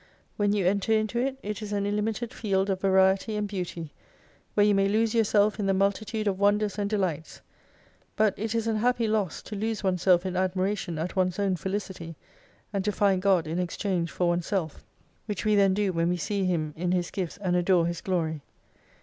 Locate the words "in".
5.59-5.67, 10.25-10.35, 13.45-13.59, 16.75-16.93